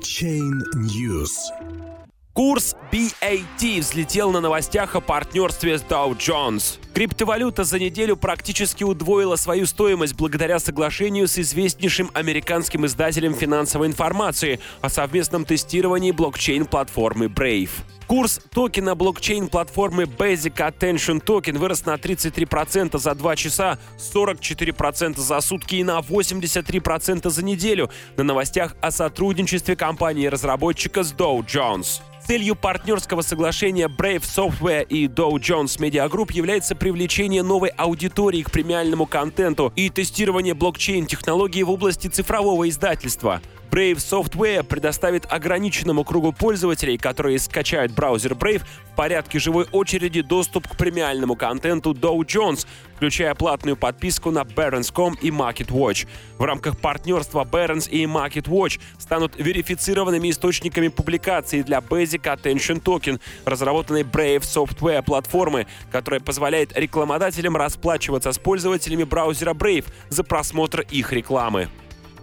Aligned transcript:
Chain 0.00 0.62
News. 0.76 1.30
Курс 2.32 2.74
BAT 2.90 3.80
взлетел 3.80 4.30
на 4.32 4.40
новостях 4.40 4.96
о 4.96 5.00
партнерстве 5.00 5.78
с 5.78 5.82
Dow 5.82 6.16
Jones. 6.16 6.78
Криптовалюта 6.92 7.62
за 7.62 7.78
неделю 7.78 8.16
практически 8.16 8.82
удвоила 8.82 9.36
свою 9.36 9.66
стоимость 9.66 10.16
благодаря 10.16 10.58
соглашению 10.58 11.28
с 11.28 11.38
известнейшим 11.38 12.10
американским 12.14 12.84
издателем 12.84 13.34
финансовой 13.34 13.86
информации 13.86 14.58
о 14.80 14.88
совместном 14.88 15.44
тестировании 15.44 16.10
блокчейн-платформы 16.10 17.26
Brave. 17.26 17.70
Курс 18.08 18.40
токена 18.52 18.96
блокчейн-платформы 18.96 20.02
Basic 20.02 20.56
Attention 20.56 21.24
Token 21.24 21.58
вырос 21.58 21.86
на 21.86 21.94
33% 21.94 22.98
за 22.98 23.14
2 23.14 23.36
часа, 23.36 23.78
44% 24.12 25.16
за 25.16 25.40
сутки 25.40 25.76
и 25.76 25.84
на 25.84 26.00
83% 26.00 27.30
за 27.30 27.44
неделю 27.44 27.88
на 28.16 28.24
новостях 28.24 28.74
о 28.80 28.90
сотрудничестве 28.90 29.76
компании-разработчика 29.76 31.04
с 31.04 31.12
Dow 31.12 31.38
Jones. 31.46 32.00
Целью 32.26 32.54
партнерского 32.54 33.22
соглашения 33.22 33.88
Brave 33.88 34.22
Software 34.22 34.86
и 34.86 35.06
Dow 35.06 35.32
Jones 35.32 35.78
Media 35.78 36.08
Group 36.08 36.32
является 36.32 36.74
привлечение 36.80 37.44
новой 37.44 37.68
аудитории 37.68 38.42
к 38.42 38.50
премиальному 38.50 39.06
контенту 39.06 39.72
и 39.76 39.90
тестирование 39.90 40.54
блокчейн-технологий 40.54 41.62
в 41.62 41.70
области 41.70 42.08
цифрового 42.08 42.68
издательства. 42.68 43.40
Brave 43.70 43.98
Software 43.98 44.64
предоставит 44.64 45.26
ограниченному 45.30 46.02
кругу 46.02 46.32
пользователей, 46.32 46.98
которые 46.98 47.38
скачают 47.38 47.92
браузер 47.92 48.32
Brave, 48.32 48.62
в 48.92 48.96
порядке 48.96 49.38
живой 49.38 49.66
очереди 49.70 50.22
доступ 50.22 50.66
к 50.66 50.76
премиальному 50.76 51.36
контенту 51.36 51.92
Dow 51.92 52.18
Jones, 52.18 52.66
включая 52.96 53.34
платную 53.36 53.76
подписку 53.76 54.32
на 54.32 54.40
Barron's.com 54.40 55.14
и 55.22 55.30
MarketWatch. 55.30 56.08
В 56.38 56.42
рамках 56.42 56.78
партнерства 56.78 57.44
Barron's 57.44 57.88
и 57.88 58.04
MarketWatch 58.06 58.80
станут 58.98 59.36
верифицированными 59.36 60.30
источниками 60.30 60.88
публикаций 60.88 61.62
для 61.62 61.78
Basic 61.78 62.22
Attention 62.22 62.82
Token, 62.82 63.20
разработанной 63.44 64.02
Brave 64.02 64.40
Software 64.40 65.02
платформы, 65.02 65.68
которая 65.92 66.20
позволяет 66.20 66.76
рекламодателям 66.76 67.56
расплачиваться 67.56 68.32
с 68.32 68.38
пользователями 68.38 69.04
браузера 69.04 69.54
Brave 69.54 69.86
за 70.08 70.24
просмотр 70.24 70.80
их 70.80 71.12
рекламы. 71.12 71.68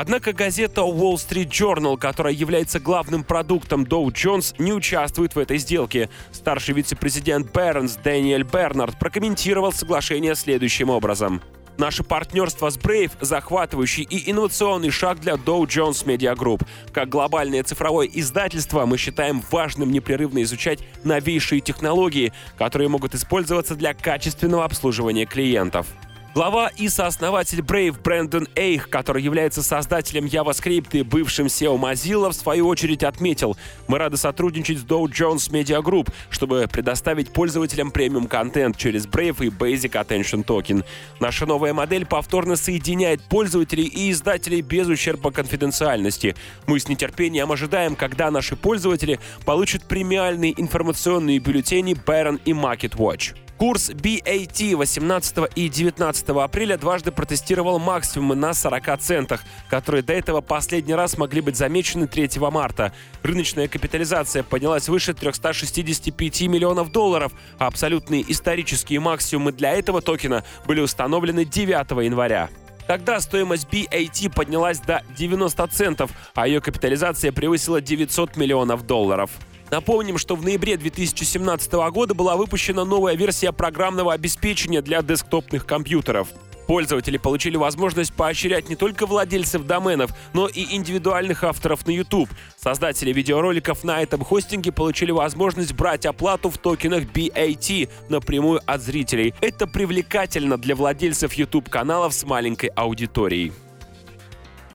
Однако 0.00 0.32
газета 0.32 0.82
Wall 0.82 1.14
Street 1.14 1.48
Journal, 1.48 1.98
которая 1.98 2.32
является 2.32 2.78
главным 2.78 3.24
продуктом 3.24 3.82
Dow 3.82 4.06
Jones, 4.12 4.54
не 4.60 4.72
участвует 4.72 5.34
в 5.34 5.40
этой 5.40 5.58
сделке. 5.58 6.08
Старший 6.30 6.74
вице-президент 6.74 7.50
Barron's 7.50 8.00
Дэниэль 8.00 8.44
Бернард 8.44 8.96
прокомментировал 8.96 9.72
соглашение 9.72 10.36
следующим 10.36 10.90
образом. 10.90 11.42
Наше 11.78 12.04
партнерство 12.04 12.70
с 12.70 12.78
Brave– 12.78 13.10
захватывающий 13.20 14.04
и 14.04 14.30
инновационный 14.30 14.90
шаг 14.90 15.18
для 15.18 15.32
Dow 15.32 15.66
Jones 15.66 16.06
Media 16.06 16.36
Group. 16.36 16.64
Как 16.92 17.08
глобальное 17.08 17.64
цифровое 17.64 18.06
издательство 18.06 18.86
мы 18.86 18.98
считаем 18.98 19.42
важным 19.50 19.90
непрерывно 19.90 20.44
изучать 20.44 20.78
новейшие 21.02 21.60
технологии, 21.60 22.32
которые 22.56 22.88
могут 22.88 23.16
использоваться 23.16 23.74
для 23.74 23.94
качественного 23.94 24.64
обслуживания 24.64 25.26
клиентов. 25.26 25.88
Глава 26.34 26.70
и 26.76 26.88
сооснователь 26.88 27.60
Brave 27.60 28.00
Брэндон 28.02 28.48
Эйх, 28.54 28.90
который 28.90 29.22
является 29.22 29.62
создателем 29.62 30.26
JavaScript 30.26 30.90
и 30.92 31.02
бывшим 31.02 31.46
SEO 31.46 31.80
Mozilla, 31.80 32.30
в 32.30 32.34
свою 32.34 32.68
очередь 32.68 33.02
отметил, 33.02 33.56
мы 33.88 33.98
рады 33.98 34.18
сотрудничать 34.18 34.78
с 34.78 34.84
Dow 34.84 35.04
Jones 35.06 35.50
Media 35.50 35.82
Group, 35.82 36.12
чтобы 36.28 36.68
предоставить 36.70 37.32
пользователям 37.32 37.90
премиум-контент 37.90 38.76
через 38.76 39.06
Brave 39.06 39.46
и 39.46 39.48
Basic 39.48 39.92
Attention 39.92 40.44
Token. 40.44 40.84
Наша 41.18 41.46
новая 41.46 41.72
модель 41.72 42.04
повторно 42.04 42.56
соединяет 42.56 43.22
пользователей 43.22 43.86
и 43.86 44.10
издателей 44.10 44.60
без 44.60 44.86
ущерба 44.86 45.30
конфиденциальности. 45.30 46.36
Мы 46.66 46.78
с 46.78 46.88
нетерпением 46.88 47.50
ожидаем, 47.50 47.96
когда 47.96 48.30
наши 48.30 48.54
пользователи 48.54 49.18
получат 49.46 49.82
премиальные 49.84 50.60
информационные 50.60 51.38
бюллетени 51.38 51.94
Baron 51.94 52.38
и 52.44 52.52
Market 52.52 52.96
Watch. 52.96 53.34
Курс 53.58 53.90
BAT 53.90 54.76
18 54.76 55.38
и 55.56 55.68
19 55.68 56.28
апреля 56.28 56.78
дважды 56.78 57.10
протестировал 57.10 57.80
максимумы 57.80 58.36
на 58.36 58.54
40 58.54 59.00
центах, 59.00 59.42
которые 59.68 60.04
до 60.04 60.12
этого 60.12 60.40
последний 60.40 60.94
раз 60.94 61.18
могли 61.18 61.40
быть 61.40 61.56
замечены 61.56 62.06
3 62.06 62.30
марта. 62.52 62.92
Рыночная 63.24 63.66
капитализация 63.66 64.44
поднялась 64.44 64.88
выше 64.88 65.12
365 65.12 66.42
миллионов 66.42 66.92
долларов, 66.92 67.32
а 67.58 67.66
абсолютные 67.66 68.24
исторические 68.30 69.00
максимумы 69.00 69.50
для 69.50 69.72
этого 69.72 70.02
токена 70.02 70.44
были 70.64 70.78
установлены 70.78 71.44
9 71.44 72.04
января. 72.04 72.50
Тогда 72.86 73.20
стоимость 73.20 73.66
BAT 73.68 74.32
поднялась 74.32 74.78
до 74.78 75.02
90 75.18 75.66
центов, 75.66 76.12
а 76.36 76.46
ее 76.46 76.60
капитализация 76.60 77.32
превысила 77.32 77.80
900 77.80 78.36
миллионов 78.36 78.86
долларов. 78.86 79.32
Напомним, 79.70 80.18
что 80.18 80.34
в 80.34 80.42
ноябре 80.42 80.76
2017 80.76 81.72
года 81.90 82.14
была 82.14 82.36
выпущена 82.36 82.84
новая 82.84 83.14
версия 83.14 83.52
программного 83.52 84.12
обеспечения 84.12 84.80
для 84.80 85.02
десктопных 85.02 85.66
компьютеров. 85.66 86.28
Пользователи 86.66 87.16
получили 87.16 87.56
возможность 87.56 88.12
поощрять 88.12 88.68
не 88.68 88.76
только 88.76 89.06
владельцев 89.06 89.64
доменов, 89.64 90.10
но 90.34 90.48
и 90.48 90.76
индивидуальных 90.76 91.42
авторов 91.42 91.86
на 91.86 91.92
YouTube. 91.92 92.28
Создатели 92.62 93.10
видеороликов 93.10 93.84
на 93.84 94.02
этом 94.02 94.22
хостинге 94.22 94.70
получили 94.70 95.10
возможность 95.10 95.72
брать 95.72 96.04
оплату 96.04 96.50
в 96.50 96.58
токенах 96.58 97.04
BAT 97.04 97.88
напрямую 98.10 98.60
от 98.66 98.82
зрителей. 98.82 99.34
Это 99.40 99.66
привлекательно 99.66 100.58
для 100.58 100.76
владельцев 100.76 101.32
YouTube-каналов 101.32 102.12
с 102.12 102.24
маленькой 102.24 102.68
аудиторией. 102.76 103.52